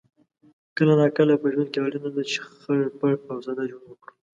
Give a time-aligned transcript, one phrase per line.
[0.77, 4.11] کله ناکله په ژوند کې اړینه ده چې خړ پړ او ساده ژوند وکړو